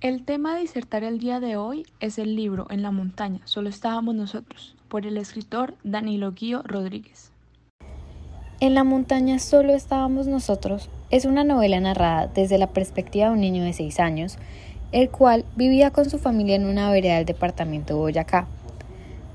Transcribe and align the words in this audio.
El 0.00 0.24
tema 0.24 0.54
de 0.54 0.60
disertar 0.60 1.02
el 1.02 1.18
día 1.18 1.40
de 1.40 1.56
hoy 1.56 1.84
es 1.98 2.20
el 2.20 2.36
libro 2.36 2.68
En 2.70 2.82
la 2.82 2.92
montaña, 2.92 3.40
solo 3.46 3.68
estábamos 3.68 4.14
nosotros, 4.14 4.76
por 4.86 5.04
el 5.06 5.16
escritor 5.16 5.74
Danilo 5.82 6.30
Guío 6.30 6.62
Rodríguez. 6.62 7.32
En 8.60 8.74
la 8.74 8.84
montaña 8.84 9.40
solo 9.40 9.74
estábamos 9.74 10.28
nosotros 10.28 10.88
es 11.10 11.24
una 11.24 11.42
novela 11.42 11.80
narrada 11.80 12.28
desde 12.28 12.58
la 12.58 12.68
perspectiva 12.68 13.26
de 13.26 13.32
un 13.32 13.40
niño 13.40 13.64
de 13.64 13.72
6 13.72 13.98
años, 13.98 14.38
el 14.92 15.10
cual 15.10 15.44
vivía 15.56 15.90
con 15.90 16.08
su 16.08 16.20
familia 16.20 16.54
en 16.54 16.66
una 16.66 16.92
vereda 16.92 17.16
del 17.16 17.26
departamento 17.26 17.94
de 17.94 17.98
Boyacá. 17.98 18.46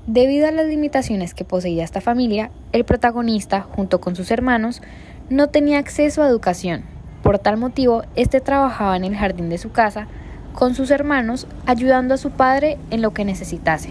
Debido 0.06 0.48
a 0.48 0.50
las 0.50 0.66
limitaciones 0.66 1.34
que 1.34 1.44
poseía 1.44 1.84
esta 1.84 2.00
familia, 2.00 2.50
el 2.72 2.86
protagonista, 2.86 3.60
junto 3.60 4.00
con 4.00 4.16
sus 4.16 4.30
hermanos, 4.30 4.80
no 5.28 5.48
tenía 5.48 5.78
acceso 5.78 6.22
a 6.22 6.28
educación. 6.28 6.84
Por 7.22 7.38
tal 7.38 7.58
motivo, 7.58 8.04
este 8.14 8.40
trabajaba 8.40 8.96
en 8.96 9.04
el 9.04 9.14
jardín 9.14 9.50
de 9.50 9.58
su 9.58 9.70
casa 9.70 10.08
con 10.54 10.74
sus 10.74 10.90
hermanos, 10.90 11.46
ayudando 11.66 12.14
a 12.14 12.18
su 12.18 12.30
padre 12.30 12.78
en 12.90 13.02
lo 13.02 13.12
que 13.12 13.24
necesitase. 13.24 13.90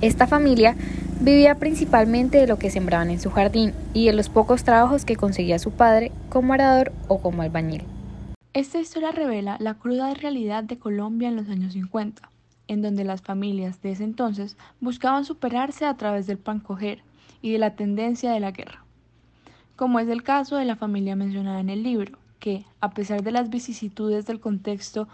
Esta 0.00 0.26
familia 0.26 0.76
Vivía 1.20 1.56
principalmente 1.56 2.38
de 2.38 2.46
lo 2.46 2.60
que 2.60 2.70
sembraban 2.70 3.10
en 3.10 3.18
su 3.18 3.30
jardín 3.30 3.74
y 3.92 4.06
de 4.06 4.12
los 4.12 4.28
pocos 4.28 4.62
trabajos 4.62 5.04
que 5.04 5.16
conseguía 5.16 5.58
su 5.58 5.72
padre 5.72 6.12
como 6.28 6.52
arador 6.52 6.92
o 7.08 7.20
como 7.20 7.42
albañil. 7.42 7.82
Esta 8.54 8.78
historia 8.78 9.10
revela 9.10 9.56
la 9.58 9.74
cruda 9.74 10.14
realidad 10.14 10.62
de 10.62 10.78
Colombia 10.78 11.28
en 11.28 11.34
los 11.34 11.48
años 11.48 11.72
50, 11.72 12.30
en 12.68 12.82
donde 12.82 13.02
las 13.02 13.20
familias 13.20 13.82
de 13.82 13.90
ese 13.90 14.04
entonces 14.04 14.56
buscaban 14.80 15.24
superarse 15.24 15.86
a 15.86 15.96
través 15.96 16.28
del 16.28 16.38
pan 16.38 16.60
coger 16.60 17.02
y 17.42 17.50
de 17.50 17.58
la 17.58 17.74
tendencia 17.74 18.30
de 18.30 18.38
la 18.38 18.52
guerra, 18.52 18.84
como 19.74 19.98
es 19.98 20.08
el 20.08 20.22
caso 20.22 20.54
de 20.54 20.66
la 20.66 20.76
familia 20.76 21.16
mencionada 21.16 21.58
en 21.58 21.68
el 21.68 21.82
libro, 21.82 22.16
que, 22.38 22.64
a 22.80 22.90
pesar 22.90 23.24
de 23.24 23.32
las 23.32 23.50
vicisitudes 23.50 24.24
del 24.24 24.38
contexto 24.38 25.08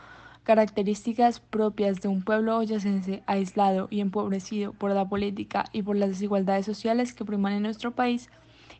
características 0.44 1.40
propias 1.40 2.00
de 2.00 2.08
un 2.08 2.22
pueblo 2.22 2.56
boyacense 2.56 3.22
aislado 3.26 3.88
y 3.90 4.00
empobrecido 4.00 4.72
por 4.72 4.92
la 4.92 5.08
política 5.08 5.64
y 5.72 5.82
por 5.82 5.96
las 5.96 6.10
desigualdades 6.10 6.66
sociales 6.66 7.14
que 7.14 7.24
priman 7.24 7.54
en 7.54 7.62
nuestro 7.62 7.92
país, 7.92 8.28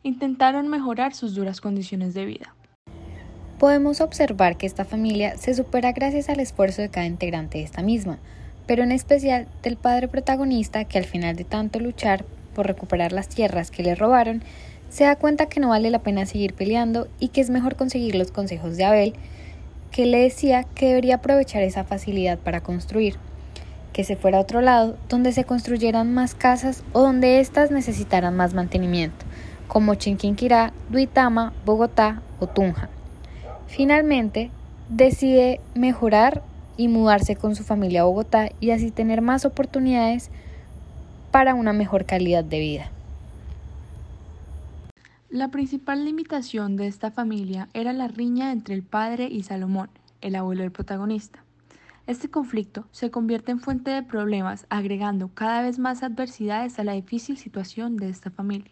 intentaron 0.03 0.69
mejorar 0.69 1.15
sus 1.15 1.35
duras 1.35 1.61
condiciones 1.61 2.15
de 2.15 2.27
vida. 2.27 2.55
Podemos 3.59 4.01
observar 4.01 4.57
que 4.57 4.67
esta 4.67 4.85
familia 4.85 5.39
se 5.39 5.55
supera 5.55 5.93
gracias 5.93 6.29
al 6.29 6.41
esfuerzo 6.41 6.83
de 6.83 6.91
cada 6.91 7.07
integrante 7.07 7.59
de 7.59 7.65
esta 7.65 7.83
misma, 7.83 8.19
pero 8.67 8.83
en 8.83 8.93
especial 8.93 9.49
del 9.63 9.77
padre 9.77 10.09
protagonista 10.09 10.85
que 10.85 10.99
al 10.99 11.05
final 11.05 11.37
de 11.37 11.45
tanto 11.45 11.81
luchar 11.81 12.25
por 12.55 12.67
recuperar 12.67 13.13
las 13.13 13.29
tierras 13.29 13.71
que 13.71 13.83
le 13.83 13.95
robaron, 13.95 14.43
se 14.91 15.05
da 15.05 15.17
cuenta 15.17 15.47
que 15.47 15.61
no 15.61 15.71
vale 15.71 15.91
la 15.91 16.01
pena 16.01 16.27
seguir 16.27 16.55
peleando 16.55 17.09
y 17.19 17.29
que 17.29 17.41
es 17.41 17.51
mejor 17.51 17.75
conseguir 17.75 18.15
los 18.15 18.31
consejos 18.31 18.77
de 18.77 18.85
Abel, 18.85 19.15
que 19.95 20.07
le 20.07 20.23
decía 20.23 20.65
que 20.65 20.89
debería 20.89 21.15
aprovechar 21.15 21.63
esa 21.63 21.85
facilidad 21.85 22.37
para 22.37 22.61
construir, 22.61 23.15
que 23.93 24.03
se 24.03 24.17
fuera 24.17 24.39
a 24.39 24.41
otro 24.41 24.61
lado 24.61 24.97
donde 25.09 25.31
se 25.31 25.45
construyeran 25.45 26.13
más 26.13 26.35
casas 26.35 26.83
o 26.93 27.03
donde 27.03 27.39
éstas 27.39 27.71
necesitaran 27.71 28.37
más 28.37 28.55
mantenimiento, 28.55 29.25
como 29.69 29.95
Chinquinquirá, 29.95 30.73
Duitama, 30.91 31.53
Bogotá 31.65 32.23
o 32.41 32.49
Tunja. 32.49 32.89
Finalmente, 33.69 34.51
decide 34.89 35.61
mejorar 35.77 36.43
y 36.77 36.89
mudarse 36.89 37.37
con 37.37 37.55
su 37.55 37.63
familia 37.63 38.01
a 38.01 38.05
Bogotá 38.05 38.49
y 38.59 38.73
así 38.73 38.91
tener 38.91 39.21
más 39.21 39.45
oportunidades 39.45 40.29
para 41.31 41.55
una 41.55 41.73
mejor 41.73 42.05
calidad 42.05 42.43
de 42.43 42.59
vida. 42.59 42.91
La 45.35 45.49
principal 45.49 46.05
limitación 46.05 46.77
de 46.77 46.87
esta 46.87 47.11
familia 47.11 47.69
era 47.75 47.93
la 47.93 48.07
riña 48.07 48.53
entre 48.53 48.73
el 48.73 48.85
padre 48.85 49.27
y 49.27 49.43
Salomón, 49.43 49.91
el 50.21 50.37
abuelo 50.37 50.63
del 50.63 50.71
protagonista. 50.71 51.43
Este 52.07 52.31
conflicto 52.31 52.87
se 52.93 53.11
convierte 53.11 53.51
en 53.51 53.59
fuente 53.59 53.91
de 53.91 54.05
problemas, 54.05 54.65
agregando 54.71 55.35
cada 55.35 55.63
vez 55.63 55.81
más 55.81 56.05
adversidades 56.05 56.79
a 56.79 56.85
la 56.85 56.93
difícil 56.93 57.37
situación 57.37 57.97
de 57.97 58.11
esta 58.11 58.31
familia. 58.31 58.71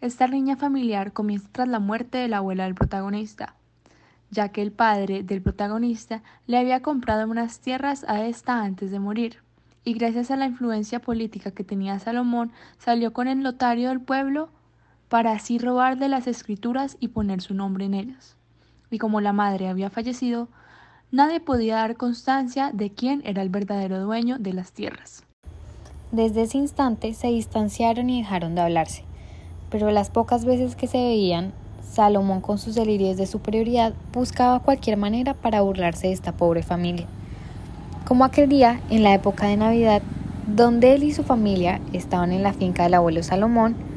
Esta 0.00 0.26
riña 0.26 0.56
familiar 0.56 1.12
comienza 1.12 1.50
tras 1.52 1.68
la 1.68 1.80
muerte 1.80 2.16
de 2.16 2.28
la 2.28 2.38
abuela 2.38 2.64
del 2.64 2.74
protagonista, 2.74 3.54
ya 4.30 4.48
que 4.48 4.62
el 4.62 4.72
padre 4.72 5.22
del 5.22 5.42
protagonista 5.42 6.22
le 6.46 6.56
había 6.56 6.80
comprado 6.80 7.30
unas 7.30 7.60
tierras 7.60 8.06
a 8.08 8.24
esta 8.24 8.62
antes 8.62 8.90
de 8.90 9.00
morir, 9.00 9.40
y 9.84 9.92
gracias 9.92 10.30
a 10.30 10.36
la 10.36 10.46
influencia 10.46 10.98
política 11.00 11.50
que 11.50 11.62
tenía 11.62 11.98
Salomón, 11.98 12.52
salió 12.78 13.12
con 13.12 13.28
el 13.28 13.40
notario 13.40 13.90
del 13.90 14.00
pueblo 14.00 14.48
para 15.12 15.32
así 15.32 15.58
robar 15.58 15.98
de 15.98 16.08
las 16.08 16.26
escrituras 16.26 16.96
y 16.98 17.08
poner 17.08 17.42
su 17.42 17.52
nombre 17.52 17.84
en 17.84 17.92
ellas. 17.92 18.34
Y 18.90 18.96
como 18.96 19.20
la 19.20 19.34
madre 19.34 19.68
había 19.68 19.90
fallecido, 19.90 20.48
nadie 21.10 21.38
podía 21.38 21.76
dar 21.76 21.98
constancia 21.98 22.70
de 22.72 22.88
quién 22.88 23.20
era 23.26 23.42
el 23.42 23.50
verdadero 23.50 24.00
dueño 24.00 24.38
de 24.38 24.54
las 24.54 24.72
tierras. 24.72 25.22
Desde 26.12 26.40
ese 26.40 26.56
instante 26.56 27.12
se 27.12 27.26
distanciaron 27.26 28.08
y 28.08 28.22
dejaron 28.22 28.54
de 28.54 28.62
hablarse, 28.62 29.04
pero 29.68 29.90
las 29.90 30.08
pocas 30.08 30.46
veces 30.46 30.76
que 30.76 30.86
se 30.86 30.96
veían, 30.96 31.52
Salomón 31.82 32.40
con 32.40 32.56
sus 32.56 32.74
delirios 32.74 33.18
de 33.18 33.26
superioridad 33.26 33.92
buscaba 34.14 34.60
cualquier 34.60 34.96
manera 34.96 35.34
para 35.34 35.60
burlarse 35.60 36.06
de 36.06 36.14
esta 36.14 36.32
pobre 36.32 36.62
familia. 36.62 37.06
Como 38.06 38.24
aquel 38.24 38.48
día, 38.48 38.80
en 38.88 39.02
la 39.02 39.12
época 39.12 39.46
de 39.46 39.58
Navidad, 39.58 40.00
donde 40.46 40.94
él 40.94 41.02
y 41.02 41.12
su 41.12 41.22
familia 41.22 41.82
estaban 41.92 42.32
en 42.32 42.42
la 42.42 42.54
finca 42.54 42.84
del 42.84 42.94
abuelo 42.94 43.22
Salomón, 43.22 43.91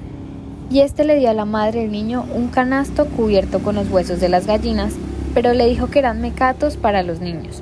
y 0.69 0.79
este 0.79 1.03
le 1.03 1.15
dio 1.15 1.29
a 1.29 1.33
la 1.33 1.45
madre 1.45 1.81
del 1.81 1.91
niño 1.91 2.25
un 2.33 2.47
canasto 2.47 3.05
cubierto 3.05 3.61
con 3.61 3.75
los 3.75 3.89
huesos 3.89 4.19
de 4.19 4.29
las 4.29 4.47
gallinas, 4.47 4.93
pero 5.33 5.53
le 5.53 5.67
dijo 5.67 5.87
que 5.87 5.99
eran 5.99 6.21
mecatos 6.21 6.77
para 6.77 7.03
los 7.03 7.19
niños. 7.19 7.61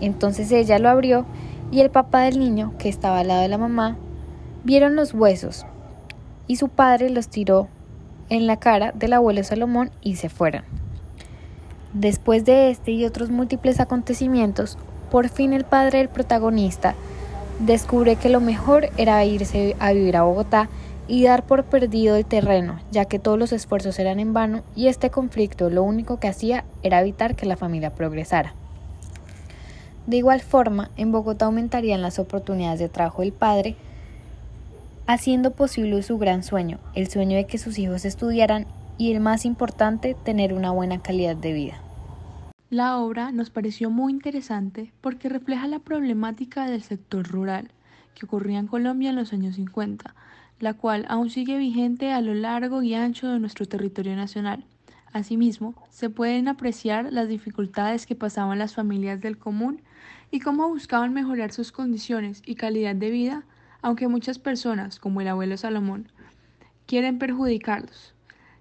Entonces 0.00 0.50
ella 0.52 0.78
lo 0.78 0.88
abrió 0.88 1.24
y 1.70 1.80
el 1.80 1.90
papá 1.90 2.22
del 2.22 2.38
niño, 2.38 2.74
que 2.78 2.88
estaba 2.88 3.20
al 3.20 3.28
lado 3.28 3.42
de 3.42 3.48
la 3.48 3.58
mamá, 3.58 3.96
vieron 4.64 4.96
los 4.96 5.14
huesos 5.14 5.64
y 6.46 6.56
su 6.56 6.68
padre 6.68 7.10
los 7.10 7.28
tiró 7.28 7.68
en 8.28 8.46
la 8.46 8.58
cara 8.58 8.92
del 8.92 9.14
abuelo 9.14 9.42
Salomón 9.44 9.90
y 10.02 10.16
se 10.16 10.28
fueron. 10.28 10.62
Después 11.92 12.44
de 12.44 12.70
este 12.70 12.90
y 12.90 13.04
otros 13.04 13.30
múltiples 13.30 13.80
acontecimientos, 13.80 14.78
por 15.10 15.28
fin 15.28 15.52
el 15.52 15.64
padre 15.64 15.98
del 15.98 16.08
protagonista 16.08 16.94
descubre 17.60 18.16
que 18.16 18.28
lo 18.28 18.40
mejor 18.40 18.90
era 18.96 19.24
irse 19.24 19.76
a 19.78 19.92
vivir 19.92 20.16
a 20.16 20.22
Bogotá 20.22 20.68
y 21.06 21.22
dar 21.24 21.44
por 21.44 21.64
perdido 21.64 22.16
el 22.16 22.24
terreno, 22.24 22.80
ya 22.90 23.04
que 23.04 23.18
todos 23.18 23.38
los 23.38 23.52
esfuerzos 23.52 23.98
eran 23.98 24.20
en 24.20 24.32
vano 24.32 24.62
y 24.74 24.88
este 24.88 25.10
conflicto 25.10 25.70
lo 25.70 25.82
único 25.82 26.18
que 26.18 26.28
hacía 26.28 26.64
era 26.82 27.00
evitar 27.00 27.36
que 27.36 27.46
la 27.46 27.56
familia 27.56 27.94
progresara. 27.94 28.54
De 30.06 30.16
igual 30.16 30.40
forma, 30.40 30.90
en 30.96 31.12
Bogotá 31.12 31.46
aumentarían 31.46 32.02
las 32.02 32.18
oportunidades 32.18 32.80
de 32.80 32.88
trabajo 32.88 33.22
del 33.22 33.32
padre, 33.32 33.76
haciendo 35.06 35.52
posible 35.52 36.02
su 36.02 36.18
gran 36.18 36.42
sueño, 36.42 36.78
el 36.94 37.08
sueño 37.08 37.36
de 37.36 37.46
que 37.46 37.58
sus 37.58 37.78
hijos 37.78 38.04
estudiaran 38.04 38.66
y 38.98 39.12
el 39.12 39.20
más 39.20 39.44
importante, 39.44 40.14
tener 40.14 40.52
una 40.52 40.70
buena 40.70 41.00
calidad 41.00 41.36
de 41.36 41.52
vida. 41.52 41.83
La 42.74 42.98
obra 42.98 43.30
nos 43.30 43.50
pareció 43.50 43.88
muy 43.88 44.12
interesante 44.12 44.92
porque 45.00 45.28
refleja 45.28 45.68
la 45.68 45.78
problemática 45.78 46.66
del 46.66 46.82
sector 46.82 47.24
rural 47.24 47.70
que 48.16 48.26
ocurría 48.26 48.58
en 48.58 48.66
Colombia 48.66 49.10
en 49.10 49.14
los 49.14 49.32
años 49.32 49.54
50, 49.54 50.12
la 50.58 50.74
cual 50.74 51.06
aún 51.08 51.30
sigue 51.30 51.56
vigente 51.56 52.10
a 52.10 52.20
lo 52.20 52.34
largo 52.34 52.82
y 52.82 52.94
ancho 52.94 53.28
de 53.28 53.38
nuestro 53.38 53.66
territorio 53.66 54.16
nacional. 54.16 54.64
Asimismo, 55.12 55.76
se 55.88 56.10
pueden 56.10 56.48
apreciar 56.48 57.12
las 57.12 57.28
dificultades 57.28 58.06
que 58.06 58.16
pasaban 58.16 58.58
las 58.58 58.74
familias 58.74 59.20
del 59.20 59.38
común 59.38 59.80
y 60.32 60.40
cómo 60.40 60.66
buscaban 60.66 61.14
mejorar 61.14 61.52
sus 61.52 61.70
condiciones 61.70 62.42
y 62.44 62.56
calidad 62.56 62.96
de 62.96 63.10
vida, 63.10 63.44
aunque 63.82 64.08
muchas 64.08 64.40
personas, 64.40 64.98
como 64.98 65.20
el 65.20 65.28
abuelo 65.28 65.56
Salomón, 65.56 66.08
quieren 66.86 67.20
perjudicarlos, 67.20 68.16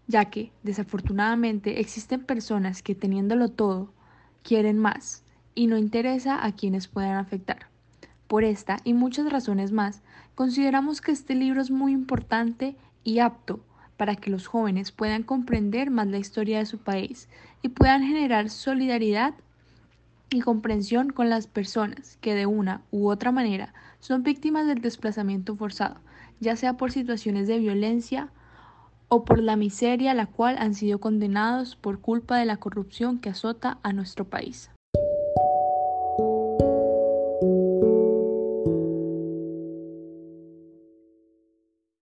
ya 0.06 0.26
que, 0.26 0.52
desafortunadamente, 0.62 1.80
existen 1.80 2.24
personas 2.24 2.84
que 2.84 2.94
teniéndolo 2.94 3.50
todo, 3.50 3.92
quieren 4.44 4.78
más 4.78 5.24
y 5.56 5.68
no 5.68 5.78
interesa 5.78 6.46
a 6.46 6.52
quienes 6.52 6.88
puedan 6.88 7.18
afectar. 7.18 7.68
Por 8.28 8.44
esta 8.44 8.78
y 8.84 8.94
muchas 8.94 9.32
razones 9.32 9.72
más, 9.72 10.02
consideramos 10.36 11.02
que 11.02 11.12
este 11.12 11.36
libro 11.36 11.62
es 11.62 11.72
muy 11.72 11.92
importante 11.92 12.76
y 13.04 13.20
apto 13.20 13.60
para 13.98 14.16
que 14.16 14.30
los 14.30 14.48
jóvenes 14.48 14.92
puedan 14.92 15.24
comprender 15.24 15.92
más 15.92 16.08
la 16.08 16.18
historia 16.18 16.60
de 16.60 16.66
su 16.66 16.80
país 16.80 17.30
y 17.62 17.70
puedan 17.70 18.04
generar 18.04 18.50
solidaridad 18.50 19.34
y 20.30 20.42
comprensión 20.42 21.12
con 21.12 21.30
las 21.30 21.48
personas 21.48 22.18
que 22.22 22.34
de 22.34 22.46
una 22.46 22.82
u 22.92 23.08
otra 23.08 23.32
manera 23.32 23.74
son 24.00 24.24
víctimas 24.24 24.68
del 24.68 24.82
desplazamiento 24.82 25.56
forzado, 25.56 25.96
ya 26.40 26.56
sea 26.56 26.76
por 26.76 26.92
situaciones 26.92 27.48
de 27.48 27.60
violencia 27.60 28.30
o 29.14 29.26
por 29.26 29.40
la 29.40 29.56
miseria 29.56 30.10
a 30.10 30.16
la 30.16 30.26
cual 30.26 30.58
han 30.58 30.74
sido 30.74 31.00
condenados 31.00 31.76
por 31.76 32.02
culpa 32.02 32.40
de 32.40 32.46
la 32.46 32.58
corrupción 32.58 33.20
que 33.20 33.30
azota 33.30 33.78
a 33.84 33.94
nuestro 33.94 34.28
país. 34.28 34.73